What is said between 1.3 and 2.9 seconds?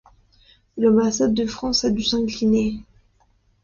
de France a dû s'incliner.